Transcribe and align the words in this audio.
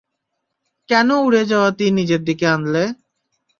কেন 0.89 1.09
উড়ে 1.25 1.43
যাওয়া 1.51 1.69
তীর 1.77 1.91
নিজের 1.99 2.21
দিকে 2.27 2.45
আনলে? 2.47 2.83